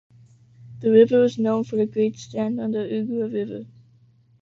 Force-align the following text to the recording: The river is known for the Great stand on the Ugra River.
The 0.79 0.89
river 0.89 1.23
is 1.25 1.37
known 1.37 1.63
for 1.63 1.75
the 1.75 1.85
Great 1.85 2.17
stand 2.17 2.59
on 2.59 2.71
the 2.71 2.79
Ugra 2.79 3.31
River. 3.31 3.65